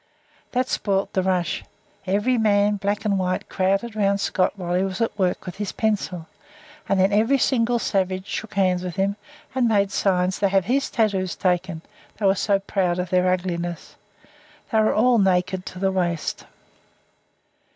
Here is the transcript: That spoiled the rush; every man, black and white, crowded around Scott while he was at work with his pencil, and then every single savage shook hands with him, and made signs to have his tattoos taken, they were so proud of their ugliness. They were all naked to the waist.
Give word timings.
That 0.53 0.67
spoiled 0.67 1.09
the 1.13 1.21
rush; 1.21 1.63
every 2.07 2.35
man, 2.39 2.77
black 2.77 3.05
and 3.05 3.19
white, 3.19 3.47
crowded 3.49 3.95
around 3.95 4.17
Scott 4.17 4.53
while 4.55 4.73
he 4.73 4.81
was 4.81 4.99
at 4.99 5.15
work 5.19 5.45
with 5.45 5.57
his 5.57 5.71
pencil, 5.73 6.25
and 6.89 6.99
then 6.99 7.13
every 7.13 7.37
single 7.37 7.77
savage 7.77 8.25
shook 8.25 8.55
hands 8.55 8.83
with 8.83 8.95
him, 8.95 9.15
and 9.53 9.67
made 9.67 9.91
signs 9.91 10.39
to 10.39 10.47
have 10.47 10.65
his 10.65 10.89
tattoos 10.89 11.35
taken, 11.35 11.83
they 12.17 12.25
were 12.25 12.33
so 12.33 12.57
proud 12.57 12.97
of 12.97 13.11
their 13.11 13.31
ugliness. 13.31 13.95
They 14.71 14.79
were 14.79 14.91
all 14.95 15.19
naked 15.19 15.67
to 15.67 15.77
the 15.77 15.91
waist. 15.91 16.45